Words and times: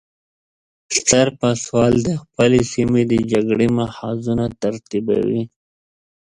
ستر 0.97 1.27
پاسوال 1.39 1.93
د 2.07 2.09
خپلې 2.21 2.61
سیمې 2.73 3.03
د 3.11 3.13
جګړې 3.31 3.67
محاذونه 3.79 4.45
ترتیبوي. 4.61 5.43